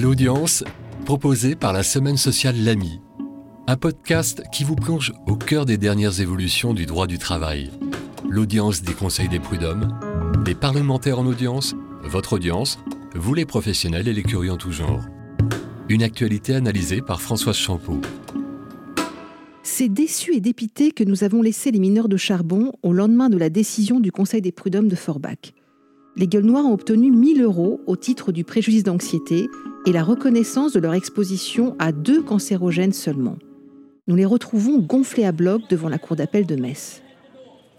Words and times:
L'audience, 0.00 0.64
proposé 1.04 1.54
par 1.56 1.74
la 1.74 1.82
Semaine 1.82 2.16
sociale 2.16 2.56
L'Ami, 2.64 3.02
un 3.66 3.76
podcast 3.76 4.42
qui 4.50 4.64
vous 4.64 4.74
plonge 4.74 5.12
au 5.26 5.36
cœur 5.36 5.66
des 5.66 5.76
dernières 5.76 6.22
évolutions 6.22 6.72
du 6.72 6.86
droit 6.86 7.06
du 7.06 7.18
travail. 7.18 7.70
L'audience 8.26 8.80
des 8.80 8.94
conseils 8.94 9.28
des 9.28 9.40
prud'hommes, 9.40 10.00
des 10.42 10.54
parlementaires 10.54 11.18
en 11.18 11.26
audience, 11.26 11.74
votre 12.02 12.32
audience, 12.34 12.78
vous 13.14 13.34
les 13.34 13.44
professionnels 13.44 14.08
et 14.08 14.14
les 14.14 14.22
curieux 14.22 14.52
en 14.52 14.56
tout 14.56 14.72
genre. 14.72 15.04
Une 15.90 16.02
actualité 16.02 16.54
analysée 16.54 17.02
par 17.02 17.20
Françoise 17.20 17.56
Champeau. 17.56 18.00
C'est 19.62 19.90
déçu 19.90 20.34
et 20.34 20.40
dépité 20.40 20.92
que 20.92 21.04
nous 21.04 21.24
avons 21.24 21.42
laissé 21.42 21.72
les 21.72 21.78
mineurs 21.78 22.08
de 22.08 22.16
charbon 22.16 22.72
au 22.82 22.94
lendemain 22.94 23.28
de 23.28 23.36
la 23.36 23.50
décision 23.50 24.00
du 24.00 24.12
Conseil 24.12 24.40
des 24.40 24.52
prud'hommes 24.52 24.88
de 24.88 24.96
Forbach. 24.96 25.52
Les 26.16 26.26
gueules 26.26 26.46
noires 26.46 26.64
ont 26.64 26.72
obtenu 26.72 27.10
1000 27.10 27.42
euros 27.42 27.82
au 27.86 27.96
titre 27.96 28.32
du 28.32 28.44
préjudice 28.44 28.82
d'anxiété 28.82 29.46
et 29.86 29.92
la 29.92 30.02
reconnaissance 30.02 30.72
de 30.72 30.80
leur 30.80 30.94
exposition 30.94 31.74
à 31.78 31.92
deux 31.92 32.22
cancérogènes 32.22 32.92
seulement. 32.92 33.36
Nous 34.06 34.16
les 34.16 34.24
retrouvons 34.24 34.78
gonflés 34.78 35.24
à 35.24 35.32
bloc 35.32 35.62
devant 35.70 35.88
la 35.88 35.98
cour 35.98 36.16
d'appel 36.16 36.46
de 36.46 36.56
Metz. 36.56 37.02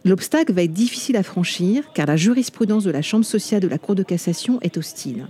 L'obstacle 0.03 0.53
va 0.53 0.63
être 0.63 0.73
difficile 0.73 1.15
à 1.15 1.23
franchir 1.23 1.91
car 1.93 2.07
la 2.07 2.17
jurisprudence 2.17 2.83
de 2.83 2.91
la 2.91 3.01
Chambre 3.01 3.25
sociale 3.25 3.61
de 3.61 3.67
la 3.67 3.77
Cour 3.77 3.95
de 3.95 4.03
cassation 4.03 4.59
est 4.61 4.77
hostile. 4.77 5.27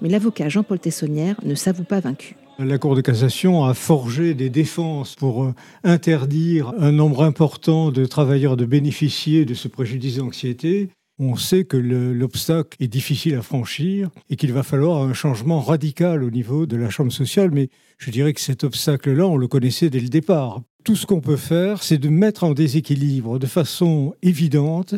Mais 0.00 0.08
l'avocat 0.08 0.48
Jean-Paul 0.48 0.78
Tessonnière 0.78 1.36
ne 1.44 1.54
s'avoue 1.54 1.84
pas 1.84 2.00
vaincu. 2.00 2.36
La 2.58 2.78
Cour 2.78 2.94
de 2.94 3.00
cassation 3.00 3.64
a 3.64 3.74
forgé 3.74 4.34
des 4.34 4.48
défenses 4.48 5.14
pour 5.14 5.44
euh, 5.44 5.54
interdire 5.84 6.72
un 6.78 6.92
nombre 6.92 7.22
important 7.22 7.90
de 7.90 8.06
travailleurs 8.06 8.56
de 8.56 8.64
bénéficier 8.64 9.44
de 9.44 9.54
ce 9.54 9.68
préjudice 9.68 10.16
d'anxiété. 10.16 10.88
On 11.18 11.36
sait 11.36 11.64
que 11.64 11.78
l'obstacle 11.78 12.76
est 12.78 12.88
difficile 12.88 13.36
à 13.36 13.42
franchir 13.42 14.10
et 14.28 14.36
qu'il 14.36 14.52
va 14.52 14.62
falloir 14.62 15.02
un 15.02 15.14
changement 15.14 15.60
radical 15.60 16.22
au 16.22 16.30
niveau 16.30 16.66
de 16.66 16.76
la 16.76 16.90
Chambre 16.90 17.10
sociale, 17.10 17.50
mais 17.52 17.70
je 17.96 18.10
dirais 18.10 18.34
que 18.34 18.40
cet 18.40 18.64
obstacle-là, 18.64 19.26
on 19.26 19.38
le 19.38 19.48
connaissait 19.48 19.88
dès 19.88 20.00
le 20.00 20.08
départ. 20.08 20.60
Tout 20.84 20.94
ce 20.94 21.06
qu'on 21.06 21.22
peut 21.22 21.36
faire, 21.36 21.82
c'est 21.82 21.96
de 21.96 22.10
mettre 22.10 22.44
en 22.44 22.52
déséquilibre 22.52 23.38
de 23.38 23.46
façon 23.46 24.14
évidente 24.22 24.94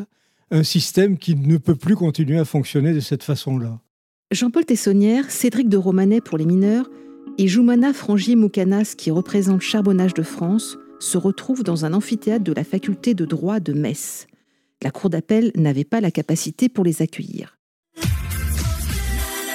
un 0.51 0.65
système 0.65 1.19
qui 1.19 1.37
ne 1.37 1.57
peut 1.57 1.77
plus 1.77 1.95
continuer 1.95 2.39
à 2.39 2.45
fonctionner 2.45 2.95
de 2.95 3.01
cette 3.01 3.23
façon-là. 3.23 3.79
Jean-Paul 4.33 4.65
Tessonnière, 4.65 5.31
Cédric 5.31 5.69
de 5.69 5.77
Romanet 5.77 6.21
pour 6.21 6.37
les 6.37 6.47
mineurs 6.47 6.91
et 7.39 7.47
Joumana 7.47 7.93
Frangier-Moukanas 7.93 8.95
qui 8.99 9.13
représente 9.13 9.61
Charbonnage 9.61 10.15
de 10.15 10.25
France 10.25 10.79
se 10.99 11.17
retrouvent 11.17 11.63
dans 11.63 11.85
un 11.85 11.95
amphithéâtre 11.95 12.45
de 12.45 12.53
la 12.53 12.65
faculté 12.65 13.15
de 13.15 13.25
droit 13.25 13.61
de 13.61 13.73
Metz. 13.73 14.27
La 14.81 14.93
cour 14.93 15.11
d'appel 15.11 15.51
n'avait 15.57 15.83
pas 15.83 16.01
la 16.01 16.13
capacité 16.13 16.69
pour 16.69 16.85
les 16.85 17.03
accueillir. 17.03 17.59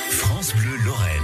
France 0.10 0.54
Bleu 0.54 0.76
Lorraine. 0.86 1.22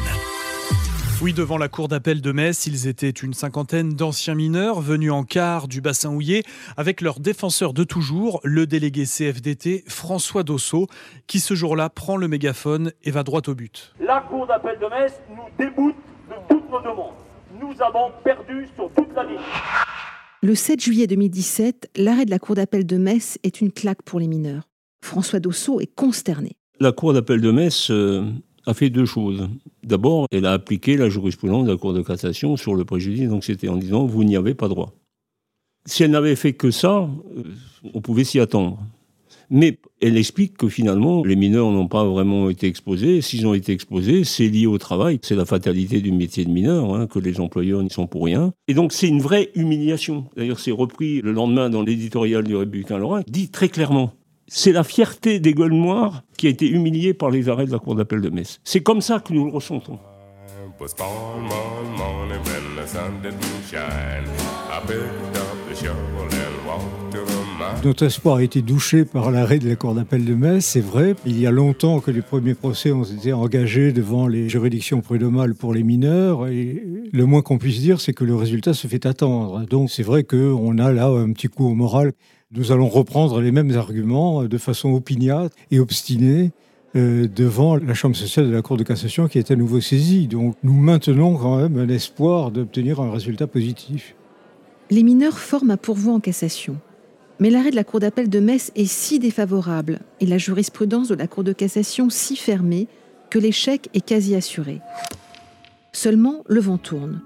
Oui, 1.21 1.33
devant 1.33 1.57
la 1.57 1.67
cour 1.67 1.89
d'appel 1.89 2.21
de 2.21 2.31
Metz, 2.31 2.65
ils 2.65 2.87
étaient 2.87 3.09
une 3.09 3.33
cinquantaine 3.33 3.89
d'anciens 3.89 4.35
mineurs 4.35 4.79
venus 4.79 5.11
en 5.11 5.25
quart 5.25 5.67
du 5.67 5.81
bassin 5.81 6.11
houillé 6.11 6.43
avec 6.77 7.01
leur 7.01 7.19
défenseur 7.19 7.73
de 7.73 7.83
toujours, 7.83 8.39
le 8.45 8.65
délégué 8.65 9.03
CFDT 9.03 9.83
François 9.89 10.43
Dosso, 10.43 10.87
qui 11.27 11.41
ce 11.41 11.53
jour-là 11.53 11.89
prend 11.89 12.15
le 12.15 12.29
mégaphone 12.29 12.93
et 13.03 13.11
va 13.11 13.23
droit 13.23 13.41
au 13.47 13.53
but. 13.53 13.93
La 13.99 14.21
cour 14.21 14.47
d'appel 14.47 14.79
de 14.79 14.85
Metz 14.85 15.19
nous 15.29 15.65
déboute 15.65 15.97
de 16.29 16.35
toutes 16.47 16.71
nos 16.71 16.79
demandes. 16.79 17.15
Nous 17.59 17.75
avons 17.81 18.13
perdu 18.23 18.65
sur 18.77 18.89
toute 18.93 19.13
la 19.13 19.25
ligne. 19.25 19.39
Le 20.41 20.55
7 20.55 20.81
juillet 20.81 21.05
2017, 21.05 21.89
l'arrêt 21.97 22.23
de 22.23 22.29
la 22.29 22.39
Cour 22.39 22.55
d'appel 22.55 22.85
de 22.85 22.95
Metz 22.95 23.37
est 23.43 23.59
une 23.59 23.73
claque 23.73 24.03
pour 24.03 24.21
les 24.21 24.27
mineurs. 24.27 24.69
François 25.03 25.41
Dosso 25.41 25.81
est 25.81 25.93
consterné. 25.93 26.53
La 26.79 26.93
Cour 26.93 27.11
d'appel 27.11 27.41
de 27.41 27.51
Metz 27.51 27.91
euh, 27.91 28.23
a 28.65 28.73
fait 28.73 28.89
deux 28.89 29.03
choses. 29.03 29.49
D'abord, 29.83 30.27
elle 30.31 30.45
a 30.45 30.53
appliqué 30.53 30.95
la 30.95 31.09
jurisprudence 31.09 31.65
de 31.65 31.71
la 31.71 31.77
Cour 31.77 31.91
de 31.91 32.01
cassation 32.01 32.55
sur 32.55 32.73
le 32.73 32.85
préjudice 32.85 33.27
d'anxiété 33.27 33.67
en 33.67 33.75
disant 33.75 34.05
vous 34.05 34.23
n'y 34.23 34.37
avez 34.37 34.53
pas 34.53 34.69
droit. 34.69 34.93
Si 35.85 36.03
elle 36.03 36.11
n'avait 36.11 36.37
fait 36.37 36.53
que 36.53 36.71
ça, 36.71 37.09
euh, 37.35 37.43
on 37.93 37.99
pouvait 37.99 38.23
s'y 38.23 38.39
attendre. 38.39 38.79
Mais 39.49 39.79
elle 40.01 40.17
explique 40.17 40.57
que 40.57 40.69
finalement, 40.69 41.23
les 41.23 41.35
mineurs 41.35 41.71
n'ont 41.71 41.87
pas 41.87 42.03
vraiment 42.03 42.49
été 42.49 42.67
exposés. 42.67 43.21
S'ils 43.21 43.47
ont 43.47 43.53
été 43.53 43.71
exposés, 43.71 44.23
c'est 44.23 44.47
lié 44.47 44.67
au 44.67 44.77
travail. 44.77 45.19
C'est 45.23 45.35
la 45.35 45.45
fatalité 45.45 46.01
du 46.01 46.11
métier 46.11 46.45
de 46.45 46.51
mineur, 46.51 46.93
hein, 46.93 47.07
que 47.07 47.19
les 47.19 47.39
employeurs 47.39 47.81
n'y 47.81 47.89
sont 47.89 48.07
pour 48.07 48.25
rien. 48.25 48.53
Et 48.67 48.73
donc, 48.73 48.93
c'est 48.93 49.07
une 49.07 49.21
vraie 49.21 49.49
humiliation. 49.55 50.25
D'ailleurs, 50.37 50.59
c'est 50.59 50.71
repris 50.71 51.21
le 51.21 51.31
lendemain 51.31 51.69
dans 51.69 51.81
l'éditorial 51.81 52.43
du 52.43 52.55
Républicain 52.55 52.99
Lorrain, 52.99 53.21
dit 53.27 53.49
très 53.49 53.69
clairement. 53.69 54.13
C'est 54.47 54.71
la 54.71 54.83
fierté 54.83 55.39
des 55.39 55.53
gueules 55.53 55.73
noires 55.73 56.23
qui 56.37 56.47
a 56.47 56.49
été 56.49 56.67
humiliée 56.67 57.13
par 57.13 57.29
les 57.29 57.49
arrêts 57.49 57.65
de 57.65 57.71
la 57.71 57.79
Cour 57.79 57.95
d'appel 57.95 58.21
de 58.21 58.29
Metz. 58.29 58.59
C'est 58.63 58.81
comme 58.81 59.01
ça 59.01 59.19
que 59.19 59.33
nous 59.33 59.45
le 59.45 59.51
ressentons. 59.51 59.99
Notre 67.83 68.05
espoir 68.05 68.37
a 68.37 68.43
été 68.43 68.61
douché 68.61 69.05
par 69.05 69.31
l'arrêt 69.31 69.59
de 69.59 69.69
la 69.69 69.75
Cour 69.75 69.95
d'appel 69.95 70.25
de 70.25 70.33
Metz, 70.33 70.65
c'est 70.65 70.81
vrai. 70.81 71.15
Il 71.25 71.39
y 71.39 71.47
a 71.47 71.51
longtemps 71.51 72.01
que 72.01 72.11
les 72.11 72.21
premiers 72.21 72.53
procès 72.53 72.91
ont 72.91 73.03
été 73.03 73.31
engagés 73.31 73.93
devant 73.93 74.27
les 74.27 74.49
juridictions 74.49 75.01
prud'homales 75.01 75.55
pour 75.55 75.73
les 75.73 75.83
mineurs. 75.83 76.47
Et 76.47 76.83
le 77.11 77.25
moins 77.25 77.41
qu'on 77.41 77.57
puisse 77.57 77.79
dire, 77.79 78.01
c'est 78.01 78.13
que 78.13 78.25
le 78.25 78.35
résultat 78.35 78.73
se 78.73 78.87
fait 78.87 79.05
attendre. 79.05 79.65
Donc 79.65 79.89
c'est 79.91 80.03
vrai 80.03 80.23
qu'on 80.23 80.77
a 80.77 80.91
là 80.91 81.07
un 81.07 81.31
petit 81.31 81.47
coup 81.47 81.65
au 81.65 81.73
moral. 81.73 82.11
Nous 82.51 82.71
allons 82.71 82.89
reprendre 82.89 83.39
les 83.41 83.51
mêmes 83.51 83.75
arguments 83.77 84.43
de 84.43 84.57
façon 84.57 84.89
opiniâtre 84.89 85.55
et 85.71 85.79
obstinée 85.79 86.51
euh, 86.95 87.27
devant 87.33 87.75
la 87.75 87.93
Chambre 87.93 88.15
sociale 88.15 88.47
de 88.47 88.51
la 88.51 88.61
Cour 88.61 88.75
de 88.75 88.83
cassation 88.83 89.27
qui 89.27 89.37
est 89.37 89.51
à 89.51 89.55
nouveau 89.55 89.79
saisie. 89.79 90.27
Donc 90.27 90.55
nous 90.63 90.73
maintenons 90.73 91.37
quand 91.37 91.57
même 91.57 91.77
un 91.77 91.89
espoir 91.89 92.51
d'obtenir 92.51 92.99
un 92.99 93.11
résultat 93.11 93.47
positif. 93.47 94.15
Les 94.89 95.03
mineurs 95.03 95.37
forment 95.37 95.71
un 95.71 95.77
pourvoi 95.77 96.13
en 96.13 96.19
cassation. 96.19 96.75
Mais 97.39 97.49
l'arrêt 97.49 97.71
de 97.71 97.75
la 97.75 97.85
Cour 97.85 98.01
d'appel 98.01 98.29
de 98.29 98.39
Metz 98.39 98.71
est 98.75 98.85
si 98.85 99.17
défavorable 99.17 99.99
et 100.19 100.25
la 100.25 100.37
jurisprudence 100.37 101.07
de 101.07 101.15
la 101.15 101.27
Cour 101.27 101.45
de 101.45 101.53
cassation 101.53 102.09
si 102.09 102.35
fermée 102.35 102.87
que 103.29 103.39
l'échec 103.39 103.89
est 103.93 104.05
quasi 104.05 104.35
assuré. 104.35 104.81
Seulement, 105.93 106.43
le 106.47 106.59
vent 106.59 106.77
tourne. 106.77 107.21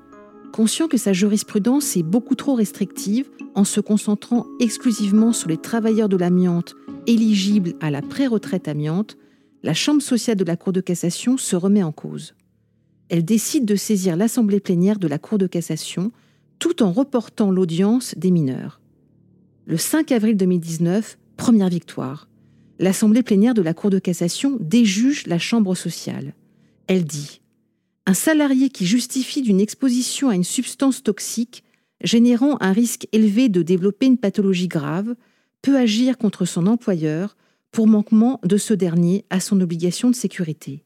Conscient 0.52 0.88
que 0.88 0.98
sa 0.98 1.14
jurisprudence 1.14 1.98
est 1.98 2.04
beaucoup 2.04 2.36
trop 2.36 2.54
restrictive 2.54 3.28
en 3.56 3.64
se 3.64 3.80
concentrant 3.80 4.46
exclusivement 4.60 5.34
sur 5.34 5.50
les 5.50 5.58
travailleurs 5.58 6.10
de 6.10 6.18
l'amiante 6.18 6.76
éligibles 7.08 7.74
à 7.82 7.90
la 7.90 8.04
pré-retraite 8.04 8.68
amiante, 8.68 9.18
la 9.64 9.74
Chambre 9.74 10.02
sociale 10.02 10.38
de 10.38 10.44
la 10.44 10.58
Cour 10.58 10.74
de 10.74 10.82
cassation 10.82 11.38
se 11.38 11.56
remet 11.56 11.84
en 11.84 11.92
cause. 11.92 12.36
Elle 13.10 13.26
décide 13.26 13.66
de 13.66 13.76
saisir 13.76 14.16
l'Assemblée 14.16 14.60
plénière 14.60 15.00
de 15.00 15.08
la 15.08 15.18
Cour 15.18 15.40
de 15.40 15.48
cassation 15.48 16.12
tout 16.60 16.84
en 16.84 16.92
reportant 16.92 17.50
l'audience 17.50 18.14
des 18.16 18.30
mineurs. 18.30 18.80
Le 19.66 19.78
5 19.78 20.12
avril 20.12 20.36
2019, 20.36 21.18
première 21.38 21.70
victoire. 21.70 22.28
L'Assemblée 22.80 23.24
plénière 23.24 23.54
de 23.54 23.62
la 23.62 23.74
Cour 23.74 23.90
de 23.90 24.00
cassation 24.00 24.58
déjuge 24.60 25.26
la 25.26 25.40
Chambre 25.40 25.74
sociale. 25.74 26.34
Elle 26.88 27.06
dit 27.06 27.40
Un 28.06 28.14
salarié 28.14 28.70
qui 28.70 28.86
justifie 28.86 29.42
d'une 29.42 29.62
exposition 29.62 30.28
à 30.28 30.36
une 30.36 30.44
substance 30.44 31.02
toxique 31.02 31.64
générant 32.04 32.58
un 32.60 32.74
risque 32.74 33.08
élevé 33.14 33.48
de 33.48 33.62
développer 33.62 34.06
une 34.06 34.18
pathologie 34.18 34.68
grave 34.68 35.16
peut 35.62 35.78
agir 35.78 36.18
contre 36.18 36.44
son 36.44 36.68
employeur 36.68 37.38
pour 37.72 37.88
manquement 37.88 38.42
de 38.44 38.58
ce 38.58 38.74
dernier 38.74 39.24
à 39.30 39.40
son 39.40 39.62
obligation 39.62 40.10
de 40.10 40.16
sécurité. 40.16 40.84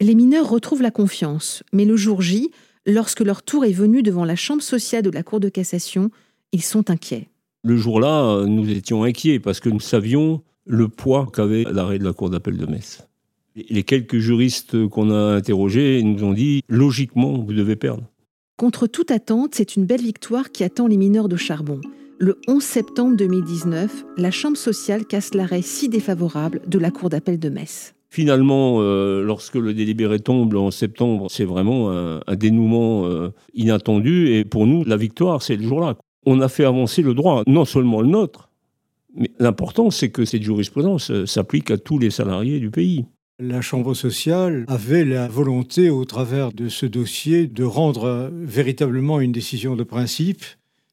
Les 0.00 0.14
mineurs 0.14 0.48
retrouvent 0.48 0.80
la 0.80 0.90
confiance, 0.90 1.62
mais 1.74 1.84
le 1.84 1.96
jour 1.96 2.22
J, 2.22 2.50
lorsque 2.86 3.20
leur 3.20 3.42
tour 3.42 3.66
est 3.66 3.72
venu 3.72 4.02
devant 4.02 4.24
la 4.24 4.36
Chambre 4.36 4.62
sociale 4.62 5.02
de 5.02 5.10
la 5.10 5.22
Cour 5.22 5.38
de 5.38 5.50
cassation, 5.50 6.10
ils 6.52 6.62
sont 6.62 6.88
inquiets. 6.88 7.28
Le 7.66 7.76
jour-là, 7.76 8.44
nous 8.46 8.70
étions 8.70 9.02
inquiets 9.02 9.40
parce 9.40 9.58
que 9.58 9.68
nous 9.68 9.80
savions 9.80 10.40
le 10.66 10.86
poids 10.86 11.26
qu'avait 11.34 11.64
l'arrêt 11.64 11.98
de 11.98 12.04
la 12.04 12.12
Cour 12.12 12.30
d'appel 12.30 12.56
de 12.56 12.64
Metz. 12.64 13.08
Les 13.56 13.82
quelques 13.82 14.18
juristes 14.18 14.86
qu'on 14.86 15.10
a 15.10 15.34
interrogés 15.34 16.00
nous 16.04 16.22
ont 16.22 16.32
dit 16.32 16.62
logiquement, 16.68 17.32
vous 17.32 17.52
devez 17.52 17.74
perdre. 17.74 18.04
Contre 18.56 18.86
toute 18.86 19.10
attente, 19.10 19.56
c'est 19.56 19.74
une 19.74 19.84
belle 19.84 20.02
victoire 20.02 20.52
qui 20.52 20.62
attend 20.62 20.86
les 20.86 20.96
mineurs 20.96 21.28
de 21.28 21.34
charbon. 21.34 21.80
Le 22.20 22.38
11 22.46 22.62
septembre 22.62 23.16
2019, 23.16 24.04
la 24.16 24.30
Chambre 24.30 24.56
sociale 24.56 25.04
casse 25.04 25.34
l'arrêt 25.34 25.62
si 25.62 25.88
défavorable 25.88 26.60
de 26.68 26.78
la 26.78 26.92
Cour 26.92 27.10
d'appel 27.10 27.40
de 27.40 27.48
Metz. 27.48 27.94
Finalement, 28.10 28.76
euh, 28.78 29.24
lorsque 29.24 29.56
le 29.56 29.74
délibéré 29.74 30.20
tombe 30.20 30.54
en 30.54 30.70
septembre, 30.70 31.26
c'est 31.30 31.44
vraiment 31.44 31.90
un, 31.90 32.36
dénouement 32.36 33.06
euh, 33.06 33.30
inattendu. 33.54 34.28
Et 34.28 34.44
pour 34.44 34.68
nous, 34.68 34.84
la 34.84 34.96
victoire, 34.96 35.42
c'est 35.42 35.56
le 35.56 35.64
jour-là 35.64 35.96
on 36.26 36.40
a 36.40 36.48
fait 36.48 36.64
avancer 36.64 37.02
le 37.02 37.14
droit, 37.14 37.42
non 37.46 37.64
seulement 37.64 38.00
le 38.02 38.08
nôtre, 38.08 38.50
mais 39.16 39.30
l'important, 39.38 39.90
c'est 39.90 40.10
que 40.10 40.24
cette 40.24 40.42
jurisprudence 40.42 41.10
euh, 41.10 41.24
s'applique 41.24 41.70
à 41.70 41.78
tous 41.78 41.98
les 41.98 42.10
salariés 42.10 42.60
du 42.60 42.70
pays. 42.70 43.06
La 43.38 43.62
Chambre 43.62 43.94
sociale 43.94 44.64
avait 44.68 45.04
la 45.04 45.28
volonté, 45.28 45.88
au 45.88 46.04
travers 46.04 46.52
de 46.52 46.68
ce 46.68 46.86
dossier, 46.86 47.46
de 47.46 47.64
rendre 47.64 48.04
euh, 48.04 48.30
véritablement 48.32 49.20
une 49.20 49.32
décision 49.32 49.76
de 49.76 49.84
principe 49.84 50.44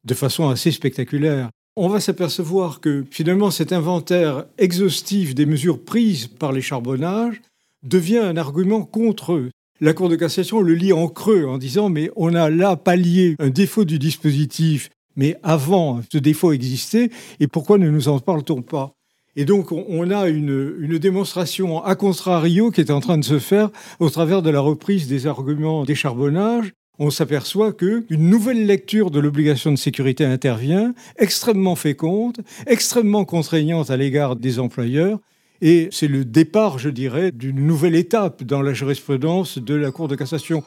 de 0.06 0.14
façon 0.14 0.50
assez 0.50 0.72
spectaculaire. 0.72 1.50
On 1.76 1.88
va 1.88 2.00
s'apercevoir 2.00 2.82
que 2.82 3.06
finalement 3.10 3.50
cet 3.50 3.74
inventaire 3.74 4.46
exhaustif 4.58 5.34
des 5.34 5.46
mesures 5.46 5.84
prises 5.84 6.28
par 6.28 6.52
les 6.52 6.62
charbonnages 6.62 7.42
devient 7.84 8.18
un 8.18 8.38
argument 8.38 8.84
contre 8.84 9.34
eux. 9.34 9.50
la 9.82 9.94
Cour 9.94 10.10
de 10.10 10.16
cassation 10.16 10.62
le 10.62 10.74
lit 10.74 10.94
en 10.94 11.08
creux 11.08 11.46
en 11.46 11.58
disant 11.58 11.90
mais 11.90 12.12
on 12.16 12.36
a 12.36 12.50
là 12.50 12.76
pallié 12.76 13.36
un 13.40 13.50
défaut 13.50 13.86
du 13.86 13.98
dispositif, 13.98 14.90
mais 15.16 15.38
avant 15.44 16.02
ce 16.12 16.18
défaut 16.18 16.52
existait, 16.52 17.10
et 17.40 17.48
pourquoi 17.48 17.78
ne 17.78 17.90
nous 17.90 18.08
en 18.08 18.20
parle-t-on 18.20 18.62
pas? 18.62 18.94
Et 19.36 19.46
donc, 19.46 19.72
on 19.72 20.12
a 20.12 20.28
une, 20.28 20.76
une, 20.80 21.00
démonstration 21.00 21.84
à 21.84 21.96
contrario 21.96 22.70
qui 22.70 22.82
est 22.82 22.92
en 22.92 23.00
train 23.00 23.18
de 23.18 23.26
se 23.26 23.40
faire 23.40 23.72
au 24.00 24.12
travers 24.12 24.44
de 24.44 24.52
la 24.52 24.60
reprise 24.60 25.08
des 25.08 25.26
arguments 25.26 25.86
décharbonnage. 25.86 26.72
On 27.00 27.10
s'aperçoit 27.10 27.74
que 27.74 28.06
une 28.12 28.30
nouvelle 28.30 28.68
lecture 28.68 29.10
de 29.10 29.20
l'obligation 29.20 29.72
de 29.72 29.78
sécurité 29.78 30.24
intervient, 30.24 30.94
extrêmement 31.18 31.76
féconde, 31.76 32.38
extrêmement 32.68 33.26
contraignante 33.26 33.90
à 33.90 33.98
l'égard 33.98 34.36
des 34.36 34.60
employeurs, 34.60 35.18
et 35.64 35.88
c'est 35.92 36.10
le 36.10 36.26
départ, 36.26 36.78
je 36.78 36.90
dirais, 36.90 37.32
d'une 37.32 37.66
nouvelle 37.66 37.96
étape 37.96 38.44
dans 38.44 38.62
la 38.62 38.74
jurisprudence 38.74 39.58
de 39.58 39.74
la 39.74 39.92
Cour 39.92 40.10
de 40.10 40.16
cassation. 40.16 40.62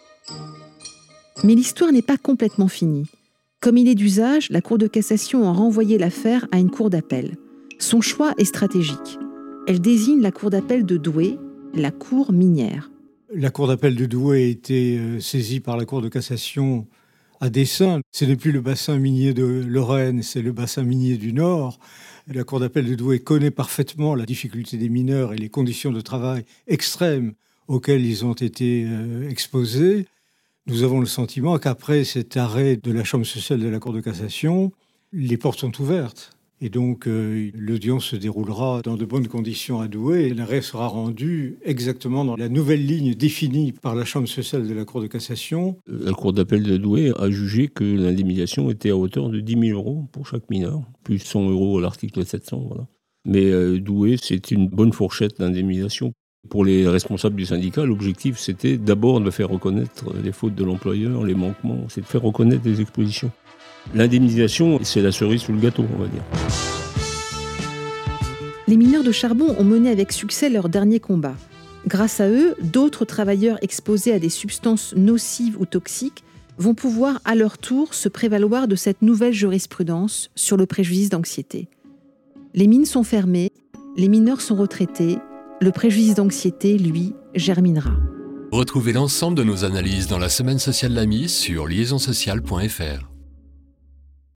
Mais 1.44 1.54
l'histoire 1.54 1.92
n'est 1.92 2.02
pas 2.02 2.16
complètement 2.16 2.66
finie. 2.66 3.04
Comme 3.66 3.78
il 3.78 3.88
est 3.88 3.96
d'usage, 3.96 4.48
la 4.50 4.60
Cour 4.60 4.78
de 4.78 4.86
cassation 4.86 5.48
a 5.48 5.52
renvoyé 5.52 5.98
l'affaire 5.98 6.46
à 6.52 6.60
une 6.60 6.70
cour 6.70 6.88
d'appel. 6.88 7.34
Son 7.80 8.00
choix 8.00 8.32
est 8.38 8.44
stratégique. 8.44 9.18
Elle 9.66 9.80
désigne 9.80 10.20
la 10.20 10.30
cour 10.30 10.50
d'appel 10.50 10.86
de 10.86 10.96
Douai, 10.96 11.36
la 11.74 11.90
cour 11.90 12.30
minière. 12.30 12.92
La 13.34 13.50
cour 13.50 13.66
d'appel 13.66 13.96
de 13.96 14.06
Douai 14.06 14.44
a 14.44 14.46
été 14.46 14.98
euh, 15.00 15.18
saisie 15.18 15.58
par 15.58 15.76
la 15.76 15.84
Cour 15.84 16.00
de 16.00 16.08
cassation 16.08 16.86
à 17.40 17.50
dessein. 17.50 18.02
Ce 18.12 18.24
n'est 18.24 18.36
plus 18.36 18.52
le 18.52 18.60
bassin 18.60 18.98
minier 18.98 19.34
de 19.34 19.64
Lorraine, 19.66 20.22
c'est 20.22 20.42
le 20.42 20.52
bassin 20.52 20.84
minier 20.84 21.16
du 21.16 21.32
Nord. 21.32 21.80
La 22.32 22.44
Cour 22.44 22.60
d'appel 22.60 22.86
de 22.86 22.94
Douai 22.94 23.18
connaît 23.18 23.50
parfaitement 23.50 24.14
la 24.14 24.26
difficulté 24.26 24.76
des 24.76 24.88
mineurs 24.88 25.32
et 25.32 25.38
les 25.38 25.48
conditions 25.48 25.90
de 25.90 26.00
travail 26.00 26.44
extrêmes 26.68 27.32
auxquelles 27.66 28.06
ils 28.06 28.24
ont 28.24 28.34
été 28.34 28.84
euh, 28.86 29.28
exposés. 29.28 30.06
Nous 30.68 30.82
avons 30.82 30.98
le 30.98 31.06
sentiment 31.06 31.58
qu'après 31.58 32.02
cet 32.02 32.36
arrêt 32.36 32.76
de 32.76 32.90
la 32.90 33.04
Chambre 33.04 33.24
sociale 33.24 33.60
de 33.60 33.68
la 33.68 33.78
Cour 33.78 33.92
de 33.92 34.00
cassation, 34.00 34.72
les 35.12 35.36
portes 35.36 35.60
sont 35.60 35.80
ouvertes. 35.80 36.32
Et 36.60 36.70
donc, 36.70 37.06
euh, 37.06 37.50
l'audience 37.54 38.06
se 38.06 38.16
déroulera 38.16 38.82
dans 38.82 38.96
de 38.96 39.04
bonnes 39.04 39.28
conditions 39.28 39.80
à 39.80 39.86
Douai 39.86 40.24
et 40.24 40.34
l'arrêt 40.34 40.62
sera 40.62 40.88
rendu 40.88 41.58
exactement 41.62 42.24
dans 42.24 42.34
la 42.34 42.48
nouvelle 42.48 42.84
ligne 42.84 43.14
définie 43.14 43.70
par 43.70 43.94
la 43.94 44.04
Chambre 44.04 44.26
sociale 44.26 44.66
de 44.66 44.74
la 44.74 44.84
Cour 44.84 45.02
de 45.02 45.06
cassation. 45.06 45.76
La 45.86 46.12
Cour 46.12 46.32
d'appel 46.32 46.64
de 46.64 46.76
Douai 46.78 47.12
a 47.16 47.30
jugé 47.30 47.68
que 47.68 47.84
l'indemnisation 47.84 48.68
était 48.68 48.90
à 48.90 48.96
hauteur 48.96 49.28
de 49.28 49.38
10 49.38 49.68
000 49.68 49.78
euros 49.78 50.08
pour 50.10 50.26
chaque 50.26 50.50
mineur, 50.50 50.82
plus 51.04 51.20
100 51.20 51.48
euros 51.48 51.78
à 51.78 51.82
l'article 51.82 52.26
700. 52.26 52.64
Voilà. 52.66 52.88
Mais 53.24 53.44
euh, 53.44 53.78
Douai, 53.78 54.16
c'est 54.20 54.50
une 54.50 54.68
bonne 54.68 54.92
fourchette 54.92 55.38
d'indemnisation. 55.38 56.12
Pour 56.48 56.64
les 56.64 56.86
responsables 56.86 57.36
du 57.36 57.46
syndicat, 57.46 57.84
l'objectif, 57.84 58.38
c'était 58.38 58.76
d'abord 58.76 59.20
de 59.20 59.30
faire 59.30 59.48
reconnaître 59.48 60.12
les 60.22 60.32
fautes 60.32 60.54
de 60.54 60.64
l'employeur, 60.64 61.24
les 61.24 61.34
manquements, 61.34 61.84
c'est 61.88 62.02
de 62.02 62.06
faire 62.06 62.22
reconnaître 62.22 62.62
les 62.64 62.80
expositions. 62.80 63.30
L'indemnisation, 63.94 64.78
c'est 64.82 65.00
la 65.00 65.12
cerise 65.12 65.42
sous 65.42 65.52
le 65.52 65.60
gâteau, 65.60 65.84
on 65.94 66.02
va 66.02 66.08
dire. 66.08 66.22
Les 68.68 68.76
mineurs 68.76 69.04
de 69.04 69.12
charbon 69.12 69.54
ont 69.58 69.64
mené 69.64 69.90
avec 69.90 70.12
succès 70.12 70.48
leur 70.50 70.68
dernier 70.68 71.00
combat. 71.00 71.34
Grâce 71.86 72.20
à 72.20 72.28
eux, 72.28 72.56
d'autres 72.62 73.04
travailleurs 73.04 73.58
exposés 73.62 74.12
à 74.12 74.18
des 74.18 74.28
substances 74.28 74.94
nocives 74.96 75.56
ou 75.60 75.66
toxiques 75.66 76.24
vont 76.58 76.74
pouvoir 76.74 77.20
à 77.24 77.34
leur 77.34 77.58
tour 77.58 77.94
se 77.94 78.08
prévaloir 78.08 78.66
de 78.66 78.76
cette 78.76 79.02
nouvelle 79.02 79.32
jurisprudence 79.32 80.30
sur 80.34 80.56
le 80.56 80.66
préjudice 80.66 81.10
d'anxiété. 81.10 81.68
Les 82.54 82.66
mines 82.66 82.86
sont 82.86 83.04
fermées, 83.04 83.52
les 83.96 84.08
mineurs 84.08 84.40
sont 84.40 84.56
retraités, 84.56 85.18
le 85.60 85.70
préjudice 85.70 86.14
d'anxiété, 86.14 86.78
lui, 86.78 87.14
germinera. 87.34 87.96
Retrouvez 88.52 88.92
l'ensemble 88.92 89.36
de 89.36 89.42
nos 89.42 89.64
analyses 89.64 90.06
dans 90.06 90.18
la 90.18 90.28
semaine 90.28 90.58
sociale 90.58 90.92
l'AMI 90.92 91.28
sur 91.28 91.66
liaisonsociale.fr. 91.66 93.15